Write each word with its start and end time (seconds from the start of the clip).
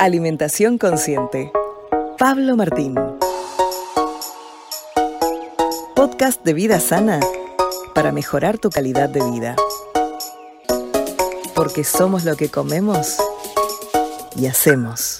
Alimentación 0.00 0.78
Consciente. 0.78 1.52
Pablo 2.18 2.56
Martín. 2.56 2.94
Podcast 5.94 6.42
de 6.42 6.54
vida 6.54 6.80
sana 6.80 7.20
para 7.94 8.10
mejorar 8.10 8.56
tu 8.56 8.70
calidad 8.70 9.10
de 9.10 9.22
vida. 9.30 9.56
Porque 11.54 11.84
somos 11.84 12.24
lo 12.24 12.34
que 12.34 12.48
comemos 12.48 13.18
y 14.36 14.46
hacemos. 14.46 15.18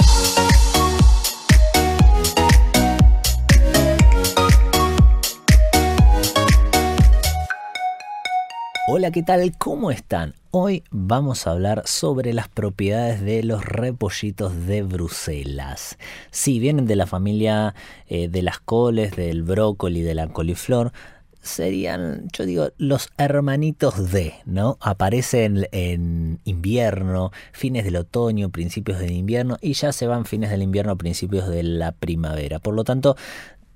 Hola, 8.89 9.11
¿qué 9.11 9.23
tal? 9.23 9.53
¿Cómo 9.59 9.91
están? 9.91 10.40
Hoy 10.53 10.83
vamos 10.91 11.47
a 11.47 11.53
hablar 11.53 11.85
sobre 11.87 12.33
las 12.33 12.49
propiedades 12.49 13.21
de 13.21 13.45
los 13.45 13.65
repollitos 13.65 14.67
de 14.67 14.83
Bruselas. 14.83 15.97
Si 16.33 16.59
vienen 16.59 16.87
de 16.87 16.97
la 16.97 17.07
familia 17.07 17.77
eh, 18.09 18.27
de 18.27 18.43
las 18.43 18.59
coles, 18.59 19.15
del 19.15 19.45
brócoli, 19.45 20.03
de 20.03 20.17
la 20.17 20.27
coliflor, 20.27 20.93
serían, 21.41 22.27
yo 22.33 22.47
digo, 22.47 22.71
los 22.79 23.11
hermanitos 23.17 24.11
de, 24.11 24.35
¿no? 24.45 24.77
Aparecen 24.81 25.69
en 25.71 26.41
invierno, 26.43 27.31
fines 27.53 27.85
del 27.85 27.95
otoño, 27.95 28.51
principios 28.51 28.99
del 28.99 29.13
invierno 29.13 29.57
y 29.61 29.75
ya 29.75 29.93
se 29.93 30.09
van 30.09 30.25
fines 30.25 30.51
del 30.51 30.63
invierno, 30.63 30.99
principios 30.99 31.49
de 31.49 31.63
la 31.63 31.93
primavera. 31.93 32.59
Por 32.59 32.75
lo 32.75 32.83
tanto, 32.83 33.17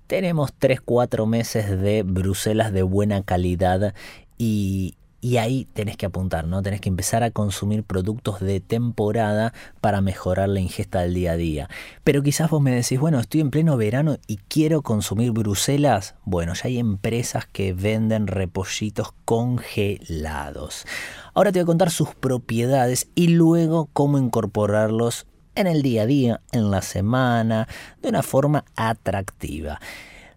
tenemos 0.08 0.50
3-4 0.58 1.24
meses 1.28 1.80
de 1.80 2.02
Bruselas 2.02 2.72
de 2.72 2.82
buena 2.82 3.22
calidad 3.22 3.94
y, 4.38 4.96
y 5.24 5.38
ahí 5.38 5.66
tenés 5.72 5.96
que 5.96 6.04
apuntar, 6.04 6.46
¿no? 6.46 6.60
Tenés 6.60 6.82
que 6.82 6.90
empezar 6.90 7.22
a 7.22 7.30
consumir 7.30 7.82
productos 7.82 8.40
de 8.40 8.60
temporada 8.60 9.54
para 9.80 10.02
mejorar 10.02 10.50
la 10.50 10.60
ingesta 10.60 11.00
del 11.00 11.14
día 11.14 11.32
a 11.32 11.36
día. 11.36 11.70
Pero 12.04 12.22
quizás 12.22 12.50
vos 12.50 12.60
me 12.60 12.72
decís, 12.72 13.00
bueno, 13.00 13.20
estoy 13.20 13.40
en 13.40 13.50
pleno 13.50 13.78
verano 13.78 14.18
y 14.26 14.36
quiero 14.36 14.82
consumir 14.82 15.30
Bruselas. 15.30 16.14
Bueno, 16.26 16.52
ya 16.52 16.64
hay 16.64 16.78
empresas 16.78 17.46
que 17.46 17.72
venden 17.72 18.26
repollitos 18.26 19.14
congelados. 19.24 20.84
Ahora 21.32 21.52
te 21.52 21.60
voy 21.60 21.62
a 21.62 21.66
contar 21.68 21.90
sus 21.90 22.14
propiedades 22.14 23.08
y 23.14 23.28
luego 23.28 23.88
cómo 23.94 24.18
incorporarlos 24.18 25.26
en 25.54 25.68
el 25.68 25.80
día 25.80 26.02
a 26.02 26.06
día, 26.06 26.40
en 26.52 26.70
la 26.70 26.82
semana, 26.82 27.66
de 28.02 28.10
una 28.10 28.22
forma 28.22 28.66
atractiva. 28.76 29.80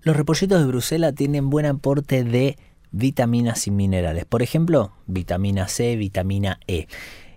Los 0.02 0.16
repollitos 0.16 0.62
de 0.62 0.68
Bruselas 0.68 1.14
tienen 1.14 1.50
buen 1.50 1.66
aporte 1.66 2.24
de 2.24 2.58
vitaminas 2.92 3.68
y 3.68 3.72
minerales. 3.72 4.26
Por 4.26 4.42
ejemplo, 4.42 4.92
vitamina 5.06 5.68
C, 5.68 5.96
vitamina 5.96 6.60
E. 6.68 6.88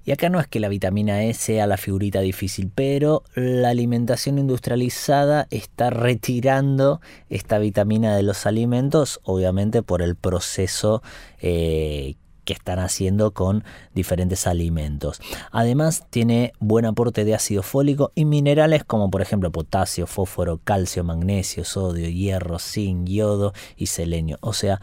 Y 0.05 0.13
acá 0.13 0.31
no 0.31 0.41
es 0.41 0.47
que 0.47 0.61
la 0.61 0.69
vitamina 0.69 1.23
E 1.25 1.35
sea 1.35 1.67
la 1.67 1.77
figurita 1.77 2.21
difícil, 2.21 2.71
pero 2.75 3.23
la 3.35 3.69
alimentación 3.69 4.39
industrializada 4.39 5.47
está 5.51 5.91
retirando 5.91 7.01
esta 7.29 7.59
vitamina 7.59 8.17
de 8.17 8.23
los 8.23 8.47
alimentos, 8.47 9.21
obviamente 9.25 9.83
por 9.83 10.01
el 10.01 10.17
proceso 10.17 11.03
eh, 11.41 12.15
que 12.45 12.55
están 12.55 12.79
haciendo 12.79 13.33
con 13.33 13.63
diferentes 13.95 14.47
alimentos. 14.47 15.21
Además 15.53 16.07
tiene 16.11 16.53
buen 16.59 16.87
aporte 16.87 17.25
de 17.25 17.35
ácido 17.35 17.63
fólico 17.63 18.11
y 18.15 18.25
minerales 18.25 18.85
como 18.85 19.11
por 19.11 19.23
ejemplo 19.23 19.53
potasio, 19.53 20.07
fósforo, 20.07 20.59
calcio, 20.65 21.05
magnesio, 21.05 21.65
sodio, 21.65 22.09
hierro, 22.09 22.59
zinc, 22.59 23.07
yodo 23.07 23.53
y 23.77 23.87
selenio. 23.87 24.39
O 24.41 24.55
sea, 24.55 24.81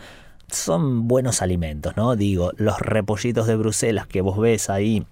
son 0.50 1.08
buenos 1.08 1.42
alimentos, 1.42 1.98
¿no? 1.98 2.16
Digo, 2.16 2.52
los 2.58 2.80
repollitos 2.80 3.48
de 3.48 3.56
Bruselas 3.56 4.08
que 4.08 4.22
vos 4.22 4.38
ves 4.40 4.70
ahí 4.70 5.06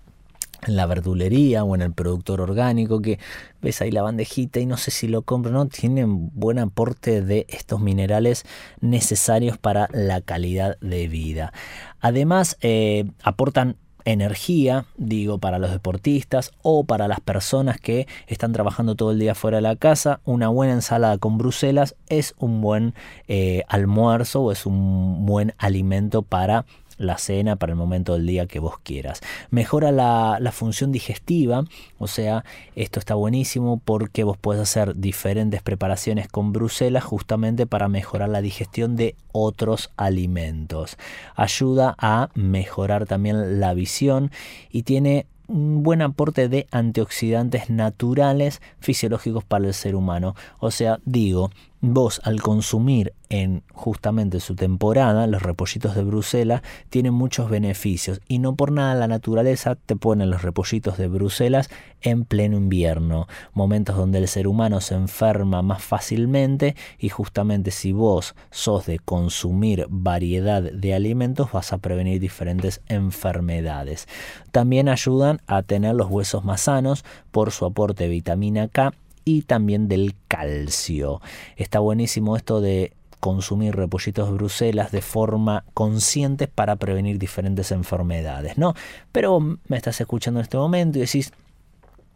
en 0.66 0.75
la 0.75 0.86
verdulería 0.86 1.64
o 1.64 1.75
en 1.75 1.81
el 1.81 1.94
productor 1.94 2.41
orgánico 2.41 3.02
que 3.02 3.19
ves 3.61 3.81
ahí 3.81 3.91
la 3.91 4.02
bandejita 4.02 4.59
y 4.59 4.66
no 4.66 4.78
sé 4.78 4.91
si 4.91 5.08
lo 5.08 5.22
compro 5.22 5.52
no 5.52 5.67
tienen 5.67 6.31
buen 6.33 6.59
aporte 6.59 7.22
de 7.22 7.45
estos 7.50 7.79
minerales 7.79 8.45
necesarios 8.81 9.57
para 9.57 9.90
la 9.91 10.22
calidad 10.22 10.79
de 10.79 11.07
vida 11.07 11.53
además 12.00 12.57
eh, 12.62 13.06
aportan 13.22 13.78
energía, 14.05 14.85
digo, 14.97 15.39
para 15.39 15.59
los 15.59 15.71
deportistas 15.71 16.51
o 16.61 16.83
para 16.85 17.07
las 17.07 17.19
personas 17.19 17.79
que 17.79 18.07
están 18.27 18.53
trabajando 18.53 18.95
todo 18.95 19.11
el 19.11 19.19
día 19.19 19.35
fuera 19.35 19.57
de 19.57 19.61
la 19.63 19.75
casa, 19.75 20.21
una 20.23 20.47
buena 20.47 20.73
ensalada 20.73 21.17
con 21.17 21.38
Bruselas 21.38 21.95
es 22.07 22.35
un 22.38 22.61
buen 22.61 22.94
eh, 23.27 23.63
almuerzo 23.67 24.44
o 24.44 24.51
es 24.51 24.65
un 24.65 25.25
buen 25.25 25.53
alimento 25.57 26.21
para 26.21 26.65
la 26.97 27.17
cena 27.17 27.56
para 27.56 27.73
el 27.73 27.78
momento 27.78 28.13
del 28.13 28.25
día 28.25 28.45
que 28.45 28.59
vos 28.59 28.79
quieras. 28.83 29.22
Mejora 29.50 29.91
la, 29.91 30.51
función 30.51 30.91
digestiva, 30.91 31.66
o 31.97 32.07
sea, 32.07 32.45
esto 32.75 33.00
está 33.00 33.16
buenísimo 33.16 33.81
porque 33.83 34.23
vos 34.23 34.38
puedes 34.38 34.61
hacer 34.61 34.95
diferentes 34.95 35.61
preparaciones 35.61 36.28
con 36.28 36.53
Bruselas 36.53 37.03
justamente 37.03 37.66
para 37.66 37.88
mejorar 37.88 38.29
la 38.29 38.41
digestión 38.41 38.95
de 38.95 39.16
otros 39.31 39.91
alimentos. 39.97 40.97
Ayuda 41.35 41.95
a 41.97 42.29
mejorar 42.35 43.06
también 43.06 43.59
la 43.59 43.73
visión 43.73 44.31
y 44.72 44.83
tiene 44.83 45.27
un 45.47 45.83
buen 45.83 46.01
aporte 46.01 46.50
de 46.50 46.67
antioxidantes 46.72 47.69
naturales 47.69 48.62
fisiológicos 48.79 49.44
para 49.44 49.67
el 49.67 49.73
ser 49.73 49.95
humano. 49.95 50.35
O 50.59 50.72
sea, 50.72 51.00
digo, 51.06 51.51
vos 51.81 52.22
al 52.24 52.41
consumir 52.41 53.13
en 53.30 53.63
justamente 53.74 54.40
su 54.40 54.56
temporada 54.56 55.28
los 55.28 55.41
repollitos 55.41 55.96
de 55.96 56.03
Bruselas 56.03 56.62
tienen 56.90 57.13
muchos 57.13 57.50
beneficios 57.50 58.22
y 58.28 58.40
no 58.40 58.56
por 58.56 58.72
nada 58.72 58.96
la 58.96 59.08
naturaleza 59.08 59.75
te 59.75 59.96
pone 59.96 60.25
los 60.25 60.41
repollitos 60.41 60.97
de 60.97 61.08
Bruselas 61.08 61.69
en 62.02 62.25
pleno 62.25 62.58
invierno, 62.58 63.28
momentos 63.53 63.97
donde 63.97 64.19
el 64.19 64.28
ser 64.28 64.47
humano 64.47 64.80
se 64.80 64.96
enferma 64.96 65.62
más 65.62 65.84
fácilmente 65.84 66.75
y 67.00 67.09
justamente 67.09 67.72
si 67.72 67.92
vos 67.92 68.36
sos 68.52 68.86
de 68.86 69.00
consumir 69.00 69.88
variedad 69.90 70.62
de 70.62 70.94
alimentos 70.94 71.52
vas 71.52 71.74
a 71.74 71.80
prevenir 71.80 72.19
diferentes 72.19 72.81
enfermedades. 72.88 74.07
También 74.52 74.88
ayudan 74.88 75.42
a 75.47 75.63
tener 75.63 75.96
los 75.96 76.09
huesos 76.09 76.46
más 76.46 76.62
sanos 76.62 77.03
por 77.31 77.52
su 77.52 77.66
aporte 77.66 78.06
de 78.06 78.09
vitamina 78.09 78.68
K 78.68 78.94
y 79.25 79.41
también 79.41 79.88
del 79.88 80.16
calcio. 80.28 81.22
Está 81.58 81.80
buenísimo 81.80 82.38
esto 82.38 82.62
de 82.62 82.94
consumir 83.19 83.75
repollitos 83.75 84.30
de 84.30 84.36
Bruselas 84.36 84.91
de 84.91 85.02
forma 85.02 85.66
consciente 85.74 86.47
para 86.47 86.75
prevenir 86.75 87.18
diferentes 87.18 87.72
enfermedades, 87.72 88.58
¿no? 88.59 88.75
Pero 89.12 89.40
me 89.40 89.78
estás 89.78 90.00
escuchando 90.00 90.40
en 90.40 90.44
este 90.44 90.58
momento 90.58 91.00
y 91.00 91.02
decís, 91.02 91.34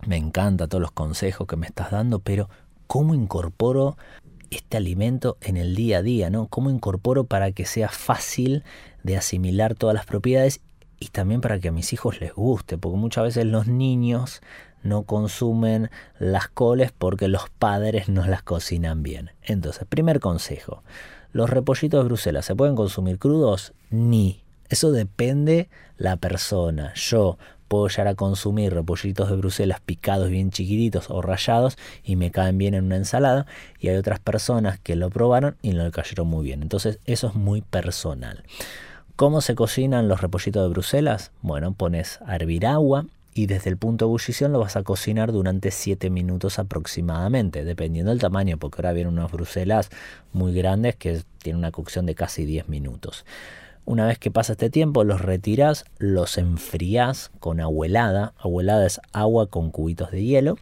me 0.06 0.18
encanta 0.18 0.68
todos 0.68 0.82
los 0.82 0.92
consejos 0.92 1.48
que 1.48 1.56
me 1.56 1.66
estás 1.66 1.90
dando, 1.90 2.20
pero 2.20 2.48
¿cómo 2.86 3.16
incorporo 3.16 3.98
este 4.52 4.78
alimento 4.78 5.38
en 5.42 5.58
el 5.58 5.76
día 5.76 5.98
a 5.98 6.02
día, 6.04 6.30
¿no? 6.30 6.48
¿Cómo 6.48 6.70
incorporo 6.70 7.24
para 7.24 7.52
que 7.52 7.66
sea 7.66 7.90
fácil 7.90 8.64
de 9.04 9.18
asimilar 9.18 9.74
todas 9.74 9.96
las 9.96 10.06
propiedades 10.06 10.62
y 11.00 11.08
también 11.08 11.42
para 11.42 11.60
que 11.60 11.70
a 11.70 11.72
mis 11.72 11.92
hijos 11.92 12.22
les 12.22 12.34
guste? 12.34 12.78
Porque 12.78 12.98
muchas 12.98 13.24
veces 13.24 13.46
los 13.46 13.68
niños 13.68 14.42
no 14.84 15.04
consumen 15.04 15.90
las 16.20 16.48
coles 16.48 16.92
porque 16.98 17.28
los 17.28 17.50
padres 17.50 18.10
no 18.10 18.26
las 18.26 18.44
cocinan 18.44 19.04
bien. 19.04 19.32
Entonces, 19.44 19.86
primer 19.88 20.20
consejo, 20.20 20.84
¿los 21.32 21.50
repollitos 21.50 22.04
de 22.04 22.08
Bruselas 22.08 22.46
se 22.46 22.56
pueden 22.56 22.76
consumir 22.76 23.18
crudos? 23.20 23.74
Ni. 23.90 24.44
Eso 24.70 24.92
depende 24.92 25.70
la 25.98 26.18
persona. 26.18 26.94
Yo 26.96 27.38
puedo 27.70 27.88
llegar 27.88 28.08
a 28.08 28.16
consumir 28.16 28.74
repollitos 28.74 29.30
de 29.30 29.36
Bruselas 29.38 29.80
picados 29.80 30.30
bien 30.30 30.52
chiquititos 30.52 31.10
o 31.10 31.22
rallados 31.22 31.78
y 32.04 32.18
me 32.18 32.32
caen 32.32 32.58
bien 32.58 32.74
en 32.74 32.86
una 32.86 32.98
ensalada 32.98 33.46
y 33.80 33.88
hay 33.88 33.96
otras 33.96 34.20
personas 34.20 34.80
que 34.80 34.96
lo 34.96 35.10
probaron 35.10 35.56
y 35.62 35.72
no 35.72 35.84
le 35.84 35.92
cayeron 35.92 36.28
muy 36.28 36.44
bien. 36.44 36.62
Entonces 36.62 37.00
eso 37.06 37.28
es 37.28 37.36
muy 37.36 37.62
personal. 37.62 38.44
¿Cómo 39.16 39.42
se 39.42 39.56
cocinan 39.56 40.08
los 40.08 40.22
repollitos 40.22 40.64
de 40.64 40.70
Bruselas? 40.70 41.32
Bueno, 41.42 41.74
pones 41.74 42.20
a 42.26 42.36
hervir 42.36 42.66
agua, 42.66 43.06
y 43.40 43.46
desde 43.46 43.70
el 43.70 43.78
punto 43.78 44.04
de 44.04 44.10
ebullición 44.10 44.52
lo 44.52 44.60
vas 44.60 44.76
a 44.76 44.84
cocinar 44.84 45.32
durante 45.32 45.72
7 45.72 46.10
minutos 46.10 46.60
aproximadamente, 46.60 47.64
dependiendo 47.64 48.10
del 48.10 48.20
tamaño, 48.20 48.58
porque 48.58 48.82
ahora 48.82 48.92
vienen 48.92 49.14
unas 49.14 49.32
bruselas 49.32 49.90
muy 50.34 50.54
grandes 50.54 50.98
que 50.98 51.22
tienen 51.42 51.60
una 51.60 51.72
cocción 51.72 52.06
de 52.06 52.16
casi 52.16 52.44
10 52.44 52.68
minutos. 52.68 53.26
Una 53.86 54.06
vez 54.06 54.20
que 54.20 54.30
pasa 54.30 54.52
este 54.52 54.70
tiempo, 54.70 55.06
los 55.06 55.22
retiras, 55.22 55.86
los 56.00 56.38
enfrías 56.38 57.32
con. 57.40 57.62
Agua 57.62 57.88
helada 57.88 58.34
es 58.86 59.00
agua 59.14 59.48
con 59.48 59.72
cubitos 59.72 60.12
de 60.12 60.22
hielo. 60.22 60.58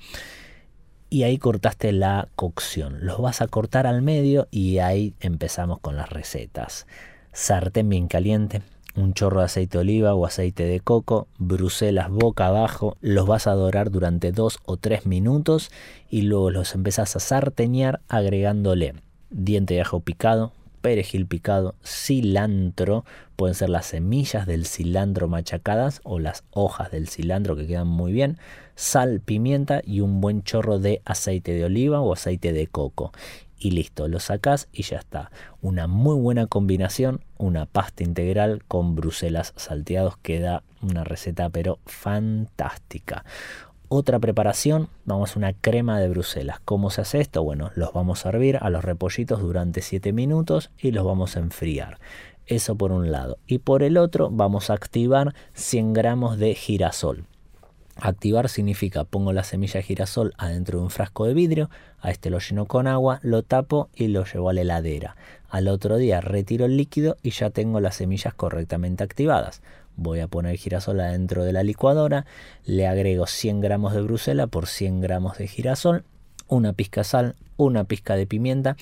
Y 1.10 1.24
ahí 1.24 1.40
cortaste 1.40 1.92
la 1.94 2.28
cocción. 2.36 3.08
Los 3.08 3.20
vas 3.20 3.42
a 3.42 3.48
cortar 3.48 3.88
al 3.88 4.04
medio 4.04 4.48
y 4.52 4.78
ahí 4.78 5.16
empezamos 5.20 5.80
con 5.80 5.96
las 5.96 6.12
recetas. 6.12 6.86
Sartén 7.34 7.90
bien 7.90 8.08
caliente, 8.08 8.62
un 8.98 9.14
chorro 9.14 9.40
de 9.40 9.46
aceite 9.46 9.78
de 9.78 9.82
oliva 9.82 10.16
o 10.16 10.26
aceite 10.26 10.66
de 10.66 10.80
coco, 10.80 11.28
Bruselas 11.38 12.10
boca 12.10 12.48
abajo, 12.48 12.98
los 13.00 13.28
vas 13.28 13.46
a 13.48 13.54
dorar 13.54 13.92
durante 13.92 14.32
dos 14.32 14.60
o 14.66 14.78
tres 14.78 15.06
minutos 15.06 15.72
y 16.10 16.24
luego 16.24 16.50
los 16.50 16.74
empezás 16.74 17.16
a 17.16 17.20
sarteñar 17.20 18.02
agregándole 18.10 18.96
diente 19.30 19.76
de 19.76 19.82
ajo 19.82 20.00
picado, 20.00 20.52
perejil 20.82 21.28
picado, 21.28 21.76
cilantro, 21.86 23.06
pueden 23.36 23.54
ser 23.54 23.70
las 23.70 23.86
semillas 23.86 24.48
del 24.48 24.66
cilantro 24.66 25.28
machacadas 25.28 26.02
o 26.04 26.18
las 26.18 26.44
hojas 26.52 26.92
del 26.92 27.08
cilantro 27.08 27.56
que 27.56 27.68
quedan 27.68 27.88
muy 27.88 28.12
bien, 28.12 28.38
sal, 28.76 29.22
pimienta 29.24 29.82
y 29.86 30.00
un 30.00 30.22
buen 30.22 30.44
chorro 30.44 30.80
de 30.80 31.02
aceite 31.06 31.54
de 31.54 31.66
oliva 31.66 32.02
o 32.02 32.14
aceite 32.14 32.52
de 32.52 32.66
coco. 32.68 33.12
Y 33.60 33.72
listo, 33.72 34.08
lo 34.08 34.20
sacás 34.20 34.68
y 34.72 34.84
ya 34.84 34.98
está. 34.98 35.32
Una 35.62 35.88
muy 35.88 36.16
buena 36.16 36.46
combinación, 36.48 37.22
una 37.38 37.66
pasta 37.66 38.04
integral 38.04 38.64
con 38.68 38.96
bruselas 38.96 39.54
salteados 39.56 40.18
que 40.18 40.40
da 40.40 40.64
una 40.82 41.04
receta 41.04 41.50
pero 41.50 41.80
fantástica. 41.86 43.26
Otra 43.90 44.20
preparación, 44.20 44.90
vamos 45.06 45.36
a 45.36 45.40
una 45.40 45.54
crema 45.54 45.98
de 46.00 46.10
Bruselas. 46.10 46.60
¿Cómo 46.66 46.90
se 46.90 47.02
hace 47.02 47.22
esto? 47.22 47.42
Bueno, 47.42 47.72
los 47.76 47.94
vamos 47.94 48.26
a 48.26 48.30
hervir 48.30 48.58
a 48.62 48.70
los 48.70 48.84
repollitos 48.84 49.40
durante 49.40 49.82
7 49.82 50.12
minutos 50.12 50.72
y 50.78 50.92
los 50.92 51.06
vamos 51.06 51.38
a 51.38 51.40
enfriar. 51.40 51.98
Eso 52.48 52.76
por 52.76 52.92
un 52.92 53.12
lado. 53.12 53.38
Y 53.48 53.60
por 53.60 53.84
el 53.84 53.98
otro 53.98 54.30
vamos 54.30 54.70
a 54.70 54.74
activar 54.74 55.34
100 55.54 55.94
gramos 55.94 56.38
de 56.38 56.54
girasol. 56.54 57.26
Activar 58.00 58.48
significa 58.48 59.06
pongo 59.06 59.34
la 59.34 59.44
semilla 59.44 59.80
de 59.80 59.84
girasol 59.84 60.34
adentro 60.38 60.78
de 60.80 60.84
un 60.84 60.92
frasco 60.92 61.26
de 61.26 61.34
vidrio, 61.34 61.70
a 62.00 62.12
este 62.12 62.30
lo 62.30 62.40
lleno 62.40 62.66
con 62.68 62.86
agua, 62.86 63.20
lo 63.24 63.42
tapo 63.42 63.90
y 63.96 64.08
lo 64.08 64.24
llevo 64.24 64.50
a 64.50 64.54
la 64.54 64.62
heladera. 64.62 65.16
Al 65.50 65.68
otro 65.68 65.98
día 65.98 66.22
retiro 66.22 66.66
el 66.66 66.78
líquido 66.78 67.18
y 67.24 67.32
ya 67.32 67.50
tengo 67.50 67.80
las 67.80 67.96
semillas 67.96 68.34
correctamente 68.36 69.04
activadas. 69.04 69.62
Voy 69.96 70.20
a 70.20 70.28
poner 70.28 70.58
girasol 70.58 71.00
adentro 71.00 71.44
de 71.44 71.54
la 71.54 71.64
licuadora, 71.64 72.28
le 72.66 72.86
agrego 72.86 73.26
100 73.26 73.62
gramos 73.62 73.94
de 73.94 74.02
brusela 74.02 74.46
por 74.46 74.68
100 74.68 75.02
gramos 75.02 75.40
de 75.40 75.48
girasol, 75.48 76.04
una 76.48 76.74
pizca 76.74 77.02
de 77.02 77.06
sal, 77.06 77.36
una 77.58 77.86
pizca 77.86 78.16
de 78.16 78.28
pimienta 78.28 78.78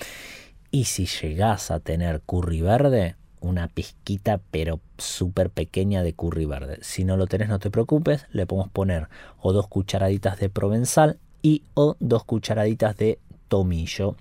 y 0.70 0.84
si 0.84 1.06
llegas 1.06 1.70
a 1.70 1.80
tener 1.80 2.20
curry 2.20 2.60
verde, 2.60 3.16
una 3.40 3.68
pizquita 3.68 4.40
pero 4.50 4.80
súper 4.98 5.50
pequeña 5.50 6.02
de 6.02 6.12
curry 6.12 6.46
verde. 6.46 6.78
Si 6.82 7.04
no 7.04 7.16
lo 7.16 7.26
tenés 7.26 7.48
no 7.48 7.58
te 7.58 7.70
preocupes, 7.70 8.26
le 8.32 8.46
podemos 8.46 8.70
poner 8.70 9.08
o 9.40 9.52
dos 9.52 9.68
cucharaditas 9.68 10.38
de 10.38 10.48
provenzal 10.48 11.18
y 11.42 11.62
o 11.74 11.96
dos 12.00 12.24
cucharaditas 12.24 12.96
de 12.96 13.18
tomillo 13.48 14.16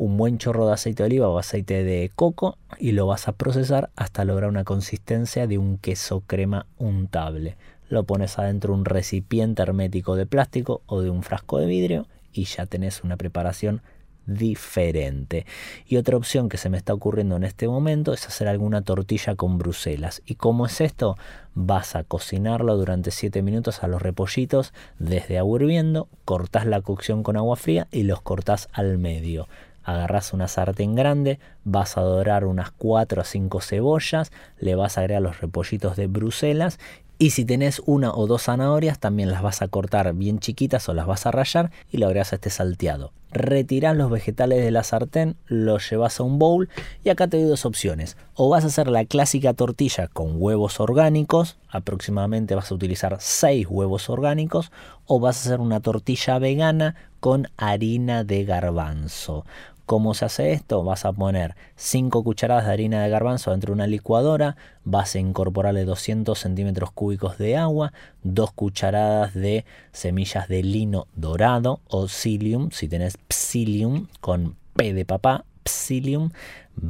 un 0.00 0.16
buen 0.16 0.38
chorro 0.38 0.66
de 0.66 0.72
aceite 0.72 1.02
de 1.02 1.08
oliva 1.08 1.28
o 1.28 1.38
aceite 1.38 1.84
de 1.84 2.10
coco 2.14 2.56
y 2.78 2.92
lo 2.92 3.06
vas 3.06 3.28
a 3.28 3.32
procesar 3.32 3.90
hasta 3.96 4.24
lograr 4.24 4.48
una 4.48 4.64
consistencia 4.64 5.46
de 5.46 5.58
un 5.58 5.76
queso 5.76 6.22
crema 6.26 6.64
untable. 6.78 7.58
Lo 7.90 8.04
pones 8.04 8.38
adentro 8.38 8.72
de 8.72 8.78
un 8.78 8.86
recipiente 8.86 9.60
hermético 9.60 10.16
de 10.16 10.24
plástico 10.24 10.80
o 10.86 11.02
de 11.02 11.10
un 11.10 11.22
frasco 11.22 11.58
de 11.58 11.66
vidrio 11.66 12.06
y 12.32 12.44
ya 12.44 12.64
tenés 12.64 13.04
una 13.04 13.18
preparación 13.18 13.82
diferente. 14.26 15.46
Y 15.86 15.96
otra 15.96 16.16
opción 16.16 16.48
que 16.48 16.56
se 16.56 16.68
me 16.68 16.76
está 16.76 16.94
ocurriendo 16.94 17.36
en 17.36 17.44
este 17.44 17.68
momento 17.68 18.12
es 18.12 18.26
hacer 18.26 18.48
alguna 18.48 18.82
tortilla 18.82 19.34
con 19.34 19.58
Bruselas. 19.58 20.22
¿Y 20.26 20.34
cómo 20.34 20.66
es 20.66 20.80
esto? 20.80 21.16
Vas 21.54 21.96
a 21.96 22.04
cocinarlo 22.04 22.76
durante 22.76 23.10
7 23.10 23.42
minutos 23.42 23.82
a 23.82 23.88
los 23.88 24.02
repollitos 24.02 24.72
desde 24.98 25.38
agua 25.38 25.60
hirviendo, 25.60 26.08
cortás 26.24 26.66
la 26.66 26.80
cocción 26.80 27.22
con 27.22 27.36
agua 27.36 27.56
fría 27.56 27.88
y 27.90 28.04
los 28.04 28.22
cortás 28.22 28.68
al 28.72 28.98
medio 28.98 29.48
agarras 29.82 30.32
una 30.32 30.48
sartén 30.48 30.94
grande, 30.94 31.38
vas 31.64 31.96
a 31.96 32.02
dorar 32.02 32.44
unas 32.44 32.70
4 32.70 33.22
a 33.22 33.24
5 33.24 33.60
cebollas, 33.60 34.30
le 34.58 34.74
vas 34.74 34.96
a 34.96 35.00
agregar 35.00 35.22
los 35.22 35.40
repollitos 35.40 35.96
de 35.96 36.06
Bruselas 36.06 36.78
y 37.20 37.30
si 37.30 37.44
tenés 37.44 37.82
una 37.84 38.14
o 38.14 38.26
dos 38.26 38.44
zanahorias 38.44 38.98
también 38.98 39.30
las 39.30 39.42
vas 39.42 39.60
a 39.60 39.68
cortar 39.68 40.14
bien 40.14 40.38
chiquitas 40.38 40.88
o 40.88 40.94
las 40.94 41.06
vas 41.06 41.26
a 41.26 41.30
rayar 41.30 41.70
y 41.92 41.98
lo 41.98 42.06
agregas 42.06 42.32
a 42.32 42.36
este 42.36 42.48
salteado. 42.48 43.12
Retirás 43.30 43.94
los 43.94 44.10
vegetales 44.10 44.64
de 44.64 44.70
la 44.70 44.82
sartén, 44.82 45.36
los 45.46 45.88
llevas 45.90 46.18
a 46.18 46.22
un 46.22 46.38
bowl 46.38 46.70
y 47.04 47.10
acá 47.10 47.28
te 47.28 47.36
doy 47.36 47.46
dos 47.46 47.66
opciones. 47.66 48.16
O 48.34 48.48
vas 48.48 48.64
a 48.64 48.68
hacer 48.68 48.88
la 48.88 49.04
clásica 49.04 49.52
tortilla 49.52 50.08
con 50.08 50.40
huevos 50.40 50.80
orgánicos, 50.80 51.58
aproximadamente 51.68 52.54
vas 52.54 52.70
a 52.70 52.74
utilizar 52.74 53.18
6 53.20 53.66
huevos 53.68 54.08
orgánicos, 54.08 54.72
o 55.04 55.20
vas 55.20 55.36
a 55.36 55.40
hacer 55.50 55.60
una 55.60 55.80
tortilla 55.80 56.38
vegana 56.38 56.96
con 57.20 57.48
harina 57.58 58.24
de 58.24 58.44
garbanzo. 58.44 59.44
¿Cómo 59.90 60.14
se 60.14 60.24
hace 60.24 60.52
esto? 60.52 60.84
Vas 60.84 61.04
a 61.04 61.12
poner 61.12 61.56
5 61.74 62.22
cucharadas 62.22 62.64
de 62.64 62.72
harina 62.72 63.02
de 63.02 63.10
garbanzo 63.10 63.50
dentro 63.50 63.72
de 63.72 63.74
una 63.74 63.88
licuadora, 63.88 64.56
vas 64.84 65.16
a 65.16 65.18
incorporarle 65.18 65.84
200 65.84 66.38
centímetros 66.38 66.92
cúbicos 66.92 67.38
de 67.38 67.56
agua, 67.56 67.92
2 68.22 68.52
cucharadas 68.52 69.34
de 69.34 69.64
semillas 69.90 70.46
de 70.46 70.62
lino 70.62 71.08
dorado 71.16 71.80
o 71.88 72.06
psyllium, 72.06 72.70
si 72.70 72.86
tenés 72.86 73.18
psyllium 73.30 74.06
con 74.20 74.54
P 74.76 74.94
de 74.94 75.04
papá, 75.04 75.44
psyllium, 75.64 76.30